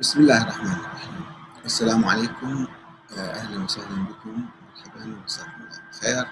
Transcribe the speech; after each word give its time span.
بسم 0.00 0.20
الله 0.20 0.42
الرحمن 0.42 0.72
الرحيم. 0.72 1.24
السلام 1.64 2.04
عليكم. 2.04 2.66
آه، 3.18 3.30
أهلا 3.34 3.64
وسهلا 3.64 4.04
بكم. 4.04 4.46
مرحبا 4.76 5.04
ومساكم 5.04 5.50
الله 5.60 5.80
بالخير 5.90 6.26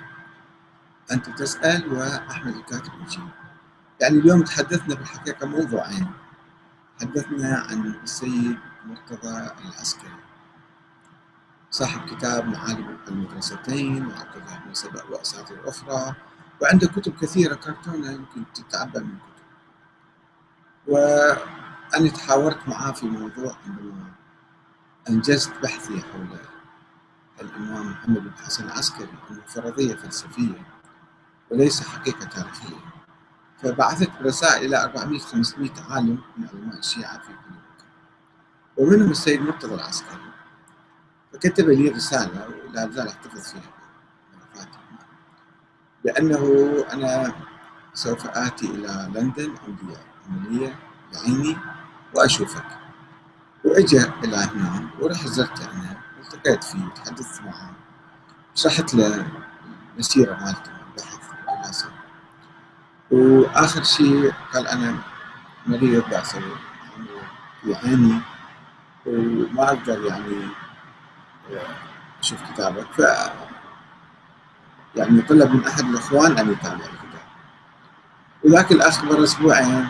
أنت 1.12 1.30
تسأل 1.30 1.92
وأحمد 1.92 2.54
الكاتب 2.56 2.92
يجيب. 3.00 3.28
يعني 4.00 4.18
اليوم 4.18 4.42
تحدثنا 4.42 4.94
في 4.94 5.00
الحقيقة 5.02 5.46
موضوعين. 5.46 6.10
تحدثنا 6.98 7.66
عن 7.70 7.94
السيد 8.02 8.58
مرتضى 8.86 9.50
العسكري. 9.64 10.16
صاحب 11.70 12.16
كتاب 12.16 12.48
معالم 12.48 12.98
المدرستين 13.08 14.06
وعبد 14.06 14.44
بن 14.66 14.74
سبأ 14.74 15.04
وأساطير 15.04 15.68
أخرى. 15.68 16.14
وعنده 16.62 16.88
كتب 16.88 17.16
كثيرة 17.20 17.54
كرتونة 17.54 18.10
يمكن 18.10 18.44
تتعبى 18.54 18.98
من 18.98 19.16
كتب. 19.18 19.44
وأنا 21.92 22.08
تحاورت 22.08 22.68
معاه 22.68 22.92
في 22.92 23.06
موضوع 23.06 23.56
عندما 23.66 24.04
أنجزت 25.08 25.52
بحثي 25.62 26.00
حول 26.00 26.38
الإمام 27.40 27.90
محمد 27.90 28.18
بن 28.18 28.32
حسن 28.44 28.64
العسكري 28.64 29.08
أنه 29.30 29.40
فرضية 29.46 29.94
فلسفية 29.94 30.66
وليس 31.50 31.88
حقيقة 31.88 32.24
تاريخية. 32.24 32.76
فبعثت 33.62 34.10
رسائل 34.22 34.64
إلى 34.66 34.84
400 34.84 35.18
500 35.18 35.70
عالم 35.90 36.18
من 36.36 36.48
علماء 36.48 36.78
الشيعة 36.78 37.18
في 37.18 37.26
كل 37.26 37.32
مكان. 37.32 37.88
ومنهم 38.76 39.10
السيد 39.10 39.40
مرتضى 39.40 39.74
العسكري. 39.74 40.32
فكتب 41.32 41.68
لي 41.68 41.88
رسالة 41.88 42.48
ولا 42.48 42.90
زال 42.90 43.08
أحتفظ 43.08 43.52
فيها 43.52 43.70
بأنه 46.04 46.74
أنا 46.92 47.34
سوف 47.94 48.26
آتي 48.26 48.66
إلى 48.66 49.10
لندن 49.14 49.54
عندي 49.66 49.96
عملية 50.28 50.78
بعيني. 51.12 51.56
وأشوفك 52.14 52.64
وإجا 53.64 54.12
إلى 54.24 54.36
هنا 54.36 54.88
ورحت 55.00 55.26
زرته 55.26 55.70
أنا 55.72 55.96
والتقيت 56.18 56.64
فيه 56.64 56.84
وتحدثت 56.84 57.42
معه. 57.42 57.70
شرحت 58.54 58.94
له 58.94 59.26
المسيرة 59.94 60.34
مالته 60.34 60.70
البحث 60.88 61.18
والدراسة 61.48 61.90
وآخر 63.10 63.82
شيء 63.82 64.32
قال 64.54 64.66
أنا 64.68 64.94
مريض 65.66 66.08
بأسوي 66.10 66.42
في 67.62 67.74
عيني 67.74 68.20
وما 69.06 69.62
أقدر 69.68 70.04
يعني 70.06 70.48
أشوف 72.20 72.38
كتابك. 72.52 72.86
ف 72.92 73.02
يعني 74.96 75.22
طلب 75.22 75.50
من 75.54 75.66
أحد 75.66 75.84
الإخوان 75.84 76.38
أن 76.38 76.52
يتابع 76.52 76.74
الكتاب. 76.84 77.26
وذاك 78.44 78.72
الأخ 78.72 79.04
مر 79.04 79.24
أسبوعين 79.24 79.88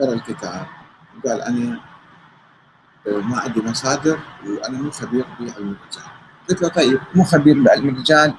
قرأ 0.00 0.12
الكتاب. 0.12 0.66
وقال 1.18 1.42
أنا 1.42 1.80
ما 3.06 3.40
عندي 3.40 3.62
مصادر 3.62 4.18
وأنا 4.46 4.78
مو 4.78 4.90
خبير 4.90 5.24
بعلم 5.40 5.50
الرجال. 5.56 6.10
قلت 6.48 6.62
له 6.62 6.68
طيب 6.68 7.00
مو 7.14 7.24
خبير 7.24 7.62
بعلم 7.62 7.88
الرجال؟ 7.88 8.34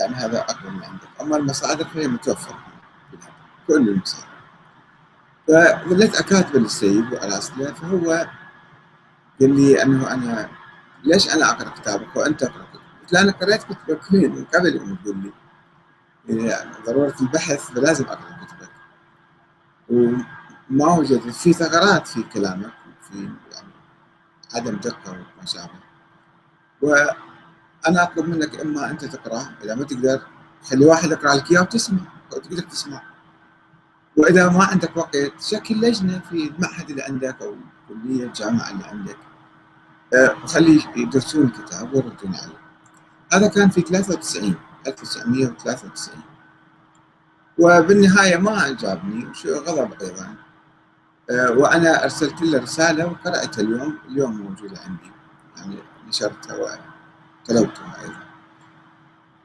يعني 0.00 0.14
هذا 0.14 0.40
أقوى 0.40 0.70
من 0.70 0.84
عندك. 0.84 1.08
أما 1.20 1.36
المصادر 1.36 1.84
فهي 1.84 2.08
متوفرة 2.08 2.58
كل 3.66 3.88
المصادر. 3.88 4.26
فظليت 5.48 6.16
أكاتب 6.16 6.56
للسيد 6.56 7.12
وأراسله 7.12 7.72
فهو 7.72 8.10
قال 9.40 9.56
لي 9.56 9.82
أنه 9.82 10.12
أنا 10.12 10.48
ليش 11.04 11.34
أنا 11.34 11.50
أقرأ 11.50 11.68
كتابك 11.68 12.16
وأنت 12.16 12.40
تقرأ 12.40 12.64
كتابك؟ 12.64 12.82
قلت 13.02 13.12
له 13.12 13.20
أنا 13.20 13.32
قرأت 13.32 13.62
كتبك 13.64 14.12
من 14.12 14.44
قبل 14.44 14.76
أن 14.76 14.96
تقول 15.04 15.16
لي 15.16 15.32
يعني 16.48 16.70
ضرورة 16.86 17.14
البحث 17.20 17.70
فلازم 17.70 18.04
أقرأ 18.04 18.36
كتبك. 18.46 18.70
وما 20.70 20.94
وجدت 20.94 21.28
في 21.28 21.52
ثغرات 21.52 22.06
في 22.08 22.22
كلامك 22.22 22.72
وفي 23.00 23.18
يعني 23.52 23.72
عدم 24.54 24.76
دقة 24.76 25.10
وما 25.12 25.46
شابه. 25.46 25.80
وأنا 26.82 28.02
أطلب 28.02 28.28
منك 28.28 28.60
إما 28.60 28.90
أنت 28.90 29.04
تقرأ 29.04 29.54
إذا 29.64 29.74
ما 29.74 29.84
تقدر 29.84 30.22
خلي 30.62 30.86
واحد 30.86 31.10
يقرأ 31.10 31.34
لك 31.34 31.50
إياه 31.50 31.60
وتسمع 31.60 32.00
تقدر 32.30 32.58
تسمع. 32.62 33.02
وإذا 34.16 34.48
ما 34.48 34.64
عندك 34.64 34.96
وقت 34.96 35.16
شكل 35.40 35.80
لجنة 35.80 36.20
في 36.30 36.48
المعهد 36.48 36.90
اللي 36.90 37.02
عندك 37.02 37.42
أو 37.42 37.56
الكلية 37.90 38.24
الجامعة 38.24 38.70
اللي 38.70 38.84
عندك. 38.84 39.16
وخلي 40.44 40.82
يدرسون 40.96 41.44
الكتاب 41.44 41.94
ويردون 41.94 42.34
عليه 42.34 42.58
هذا 43.32 43.48
كان 43.48 43.70
في 43.70 43.80
93 43.80 44.54
1993 44.86 46.20
وبالنهاية 47.58 48.36
ما 48.36 48.68
أجابني 48.68 49.26
وشو 49.26 49.48
غضب 49.48 50.02
أيضا. 50.02 50.34
وأنا 51.30 52.04
أرسلت 52.04 52.42
له 52.42 52.58
رسالة 52.58 53.06
وقرأتها 53.06 53.62
اليوم. 53.62 53.98
اليوم 54.08 54.36
موجودة 54.36 54.80
عندي. 54.80 55.10
يعني 55.56 55.76
نشرتها 56.08 56.56
وتلوتها 56.56 58.02
أيضا. 58.02 58.26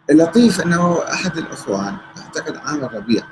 اللطيف 0.09 0.61
أنه 0.61 1.03
أحد 1.13 1.37
الإخوان 1.37 1.97
أعتقد 2.17 2.57
عامر 2.57 2.93
ربيع 2.93 3.23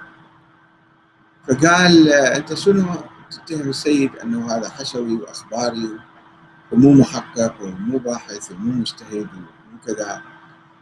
فقال 1.48 2.10
أنت 2.10 2.54
شنو 2.54 2.86
تتهم 3.32 3.70
السيد 3.70 4.16
أنه 4.16 4.52
هذا 4.56 4.70
حشوي 4.70 5.16
وأخباري 5.16 6.00
ومو 6.72 6.94
محقق 6.94 7.62
ومو 7.62 7.98
باحث 7.98 8.52
ومو 8.52 8.72
مجتهد 8.72 9.28
ومو 9.34 9.80
كذا. 9.86 10.22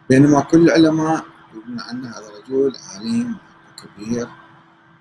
بينما 0.10 0.42
كل 0.42 0.62
العلماء 0.62 1.26
يقولون 1.54 1.80
عنه 1.82 2.10
هذا 2.10 2.28
رجل 2.38 2.74
عالم 2.94 3.38
كبير 3.78 4.28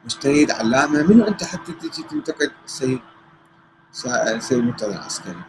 مجتهد 0.07 0.51
علامة 0.51 1.03
منو 1.03 1.25
أنت 1.25 1.45
حتى 1.45 1.73
تجي 1.73 2.03
تنتقد 2.03 2.53
السيد 2.65 3.01
السيد 4.07 4.65
مرتضى 4.65 4.95
العسكري؟ 4.95 5.43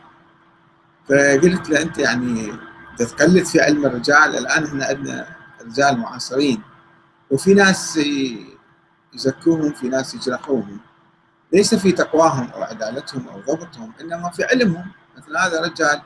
فقلت 1.09 1.69
له 1.69 1.81
أنت 1.81 1.97
يعني 1.97 2.53
تتقلد 2.97 3.45
في 3.45 3.61
علم 3.61 3.85
الرجال. 3.85 4.37
الآن 4.37 4.65
إحنا 4.65 4.85
عندنا 4.85 5.35
رجال 5.61 5.99
معاصرين 5.99 6.61
وفي 7.31 7.53
ناس 7.53 7.99
يزكوهم 9.13 9.73
في 9.73 9.87
ناس 9.87 10.15
يجرحوهم. 10.15 10.79
ليس 11.53 11.75
في 11.75 11.91
تقواهم 11.91 12.49
أو 12.49 12.63
عدالتهم 12.63 13.27
أو 13.27 13.39
ضبطهم 13.39 13.93
إنما 14.01 14.29
في 14.29 14.43
علمهم. 14.43 14.91
مثل 15.17 15.37
هذا 15.37 15.61
رجال 15.61 16.01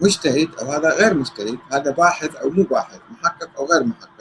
مجتهد 0.00 0.54
أو 0.54 0.72
هذا 0.72 0.90
غير 0.94 1.14
مجتهد. 1.14 1.58
هذا 1.72 1.90
باحث 1.90 2.36
أو 2.36 2.50
مو 2.50 2.62
باحث 2.62 3.00
محقق 3.10 3.50
أو 3.58 3.66
غير 3.66 3.84
محقق. 3.84 4.15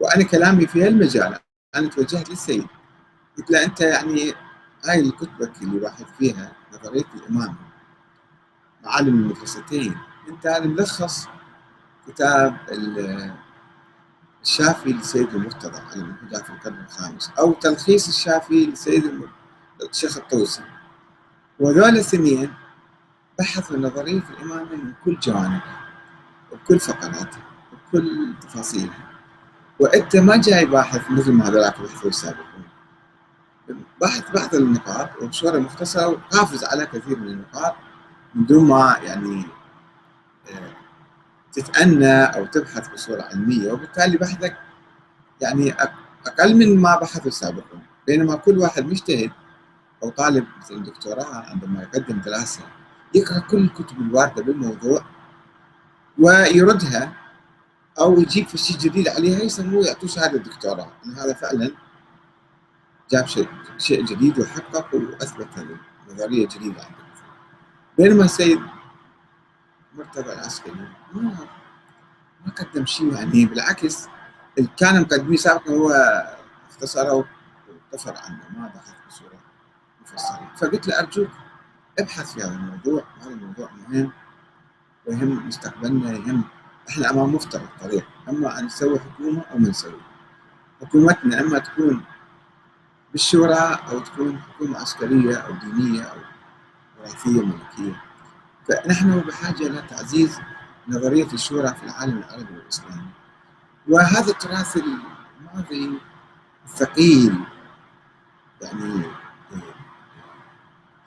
وأنا 0.00 0.24
كلامي 0.24 0.66
في 0.66 0.84
هالمجال 0.84 1.38
أنا 1.74 1.88
توجهت 1.88 2.30
للسيد. 2.30 2.66
قلت 3.38 3.50
له 3.50 3.64
أنت 3.64 3.80
يعني 3.80 4.34
هاي 4.84 5.00
الكتبك 5.00 5.62
اللي 5.62 5.80
باحث 5.80 6.06
فيها 6.18 6.52
نظرية 6.72 7.04
الإمام 7.14 7.56
معالم 8.84 9.08
المدرستين. 9.08 9.96
أنت 10.28 10.46
هذا 10.46 10.66
ملخص 10.66 11.28
كتاب 12.08 12.56
الشافي 14.42 14.92
للسيد 14.92 15.34
المرتضى 15.34 15.78
على 15.78 15.94
الهدى 15.94 16.44
في 16.44 16.50
القرن 16.50 16.84
الخامس 16.84 17.30
أو 17.38 17.52
تلخيص 17.52 18.08
الشافي 18.08 18.66
للسيد 18.66 19.20
الشيخ 19.90 20.16
الطوسي. 20.16 20.62
وذول 21.60 21.88
الاثنين 21.88 22.52
بحثوا 23.38 23.76
نظرية 23.76 24.22
الإمامة 24.30 24.76
من 24.76 24.92
كل 25.04 25.18
جوانبها 25.18 25.80
وكل 26.52 26.80
فقراتها 26.80 27.42
وكل 27.72 28.34
تفاصيلها. 28.40 29.13
وأنت 29.80 30.16
ما 30.16 30.36
جاي 30.36 30.66
باحث 30.66 31.10
مثل 31.10 31.32
ما 31.32 31.48
هذولاك 31.48 31.80
بحثوا 31.80 32.08
السابقون 32.08 32.64
باحث 34.00 34.30
بعض 34.30 34.54
النقاط 34.54 35.10
وبصورة 35.22 35.58
مختصرة 35.58 36.08
وقافز 36.08 36.64
على 36.64 36.86
كثير 36.86 37.18
من 37.18 37.28
النقاط 37.28 37.74
من 38.34 38.46
دون 38.46 38.68
ما 38.68 38.96
يعني 39.02 39.46
تتأنى 41.52 42.24
أو 42.24 42.46
تبحث 42.46 42.88
بصورة 42.88 43.22
علمية. 43.22 43.72
وبالتالي 43.72 44.16
بحثك 44.16 44.56
يعني 45.40 45.74
أقل 46.26 46.56
من 46.56 46.80
ما 46.80 46.96
بحثوا 46.96 47.26
السابقون 47.26 47.82
بينما 48.06 48.36
كل 48.36 48.58
واحد 48.58 48.86
مجتهد 48.86 49.30
أو 50.02 50.10
طالب 50.10 50.46
مثل 50.60 50.74
الدكتوراه 50.74 51.34
عندما 51.50 51.82
يقدم 51.82 52.20
دراسة 52.20 52.62
يقرأ 53.14 53.38
كل 53.38 53.56
الكتب 53.58 54.00
الواردة 54.00 54.42
بالموضوع 54.42 55.04
ويردها 56.18 57.12
أو 58.00 58.20
يجيب 58.20 58.46
في 58.46 58.58
شيء 58.58 58.78
جديد 58.78 59.08
عليها 59.08 59.42
يسموه 59.42 59.86
يعطوه 59.86 60.08
شهادة 60.08 60.38
دكتوراه 60.38 60.92
أن 61.06 61.14
هذا 61.14 61.34
فعلا 61.34 61.70
جاب 63.10 63.26
شيء 63.26 63.48
شيء 63.78 64.04
جديد 64.04 64.38
وحقق 64.38 64.94
وأثبت 64.94 65.48
هذه 65.54 65.76
نظرية 66.10 66.48
جديدة 66.48 66.82
عنده 66.82 67.04
بينما 67.98 68.24
السيد 68.24 68.60
مرتضى 69.94 70.32
العسكري 70.32 70.88
ما 71.12 71.36
ما 72.46 72.52
قدم 72.52 72.86
شيء 72.86 73.14
يعني 73.14 73.46
بالعكس 73.46 74.08
اللي 74.58 74.70
كان 74.76 75.00
مقدميه 75.00 75.36
سابقا 75.36 75.72
هو 75.72 75.90
اختصره 76.70 77.14
وكفر 77.92 78.14
عنه 78.16 78.40
ما 78.58 78.66
بحث 78.66 78.94
بصورة 79.08 79.38
مفصلة. 80.02 80.48
فقلت 80.56 80.88
له 80.88 80.98
أرجوك 80.98 81.28
ابحث 81.98 82.32
في 82.34 82.42
هذا 82.42 82.54
الموضوع 82.54 83.04
هذا 83.20 83.30
الموضوع 83.30 83.70
مهم 83.70 84.12
ويهم 85.06 85.46
مستقبلنا 85.48 86.10
يهم 86.12 86.44
إحنا 86.88 87.10
امام 87.10 87.34
مفترض 87.34 87.68
طريق 87.80 88.04
اما 88.28 88.58
ان 88.58 88.64
نسوي 88.64 88.98
حكومة 89.00 89.42
أو 89.50 89.58
ما 89.58 89.68
نسوي. 89.68 90.00
حكومتنا 90.82 91.40
اما 91.40 91.58
تكون 91.58 92.04
بالشورى 93.12 93.78
أو 93.88 93.98
تكون 94.00 94.38
حكومة 94.40 94.78
عسكرية 94.78 95.36
أو 95.36 95.52
دينية 95.52 96.02
أو 96.02 96.16
وراثية 97.00 97.42
ملكية. 97.46 98.02
فنحن 98.68 99.20
بحاجة 99.20 99.66
إلى 99.66 99.82
تعزيز 99.82 100.40
نظرية 100.88 101.32
الشورى 101.32 101.74
في 101.74 101.82
العالم 101.82 102.18
العربي 102.18 102.56
والإسلامي. 102.56 103.06
وهذا 103.88 104.30
التراث 104.30 104.76
الماضي 104.76 105.98
الثقيل 106.64 107.40
يعني 108.62 109.02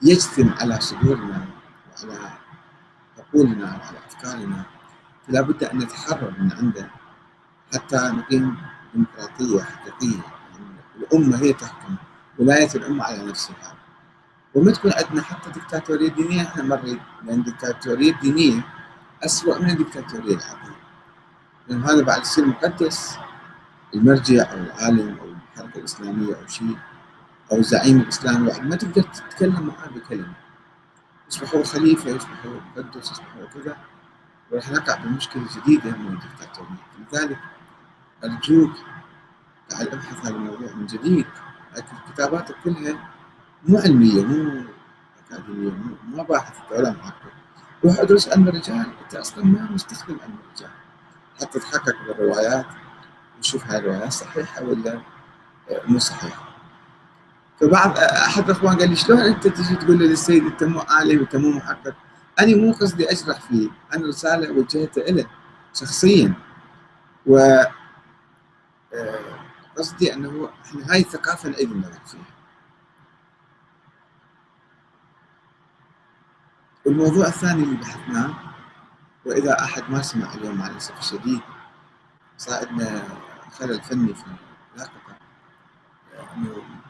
يجثم 0.02 0.48
على 0.60 0.80
صدورنا 0.80 1.46
وعلى 2.04 2.30
عقولنا 3.18 3.64
وعلى 3.64 3.98
أفكارنا. 4.06 4.64
فلا 5.28 5.40
بد 5.40 5.64
أن 5.64 5.78
نتحرر 5.78 6.34
من 6.38 6.52
عنده 6.52 6.90
حتى 7.74 7.96
نقيم 7.96 8.56
ديمقراطية 8.94 9.62
حقيقية. 9.62 10.22
يعني 10.52 10.76
الأمة 10.96 11.38
هي 11.38 11.52
تحكم 11.52 11.96
ولاية 12.38 12.68
الأمة 12.74 13.04
على 13.04 13.24
نفسها. 13.24 13.74
وما 14.54 14.72
تكون 14.72 14.92
عندنا 14.92 15.22
حتى 15.22 15.50
دكتاتورية 15.50 16.08
دينية 16.08 16.42
إحنا 16.42 16.62
مريض 16.62 16.98
لأن 17.24 17.40
الدكتاتورية 17.40 18.12
الدينية 18.12 18.64
أسوأ 19.24 19.58
من 19.58 19.70
الدكتاتورية 19.70 20.36
العادية 20.36 20.78
لأن 21.68 21.82
هذا 21.82 22.02
بعد 22.02 22.20
يصير 22.20 22.46
مقدس 22.46 23.18
المرجع 23.94 24.52
أو 24.52 24.56
العالم 24.56 25.18
أو 25.18 25.26
الحركة 25.26 25.78
الإسلامية 25.78 26.34
أو 26.34 26.46
شيء 26.46 26.76
أو 27.52 27.56
الزعيم 27.56 28.00
الإسلامي 28.00 28.50
بعد 28.50 28.66
ما 28.66 28.76
تقدر 28.76 29.02
تتكلم 29.02 29.66
معاه 29.66 29.88
بكلمة. 29.88 30.32
يصبح 31.28 31.54
هو 31.54 31.62
خليفة 31.62 32.10
يصبح 32.10 32.46
هو 32.46 32.52
مقدس 32.76 33.10
يصبح 33.10 33.36
هو 33.36 33.48
كذا. 33.48 33.76
وراح 34.52 34.70
نقع 34.70 34.94
بمشكلة 34.94 35.42
جديدة 35.56 35.90
من 35.90 36.08
الدكتاتورية 36.08 36.88
لذلك 37.12 37.38
أرجوك 38.24 38.70
تعال 39.68 39.92
ابحث 39.92 40.20
هذا 40.26 40.36
الموضوع 40.36 40.72
من 40.72 40.86
جديد 40.86 41.26
كتاباتك 42.12 42.54
كلها 42.64 43.08
مو 43.68 43.78
علمية 43.78 44.24
مو 44.24 44.64
أكاديمية 45.26 45.70
مو 45.70 45.96
ما 46.16 46.22
باحث 46.22 46.54
ولا 46.70 46.90
محقق 46.90 47.32
روح 47.84 47.98
أدرس 47.98 48.28
علم 48.28 48.48
الرجال 48.48 48.86
أنت 49.04 49.14
أصلا 49.14 49.44
ما 49.44 49.68
مستخدم 49.70 50.16
علم 50.22 50.36
الرجال. 50.44 50.70
حتى 51.40 51.58
تحقق 51.58 51.94
بالروايات 52.06 52.66
وشوف 53.38 53.66
هاي 53.66 53.78
الروايات 53.78 54.12
صحيحة 54.12 54.62
ولا 54.62 55.00
مو 55.86 55.98
صحيحة. 55.98 56.48
فبعض 57.60 57.98
أحد 57.98 58.44
الأخوان 58.44 58.78
قال 58.78 58.90
لي 58.90 58.96
شلون 58.96 59.18
أنت 59.20 59.48
تجي 59.48 59.76
تقول 59.76 59.98
للسيد 59.98 60.44
أنت 60.44 60.64
مو 60.64 60.80
عالم 60.80 61.20
أنت 61.20 61.36
مو 61.36 61.50
محقق؟ 61.50 61.94
أنا 62.40 62.56
مو 62.56 62.72
قصدي 62.72 63.12
أشرح 63.12 63.40
فيه 63.40 63.68
أنا 63.94 64.06
رسالة 64.08 64.50
وجهتها 64.50 65.10
له 65.10 65.26
شخصيا. 65.74 66.34
و 67.26 67.38
آه، 68.94 69.38
قصدي 69.76 70.14
إنه 70.14 70.50
إحنا 70.64 70.92
هاي 70.92 71.00
الثقافة 71.00 71.48
نعيد 71.48 71.70
النظر 71.70 72.00
فيها. 72.06 72.20
والموضوع 76.86 77.26
الثاني 77.26 77.62
اللي 77.62 77.76
بحثناه 77.76 78.34
وإذا 79.26 79.60
أحد 79.64 79.82
ما 79.90 80.02
سمع 80.02 80.34
اليوم 80.34 80.58
مع 80.58 80.66
الاسف 80.66 80.98
الشديد 80.98 81.40
صار 82.36 82.68
عندنا 82.68 83.02
خلل 83.58 83.80
فني 83.82 84.14
في 84.14 84.24
العلاقه 84.76 85.16
إنه 86.36 86.62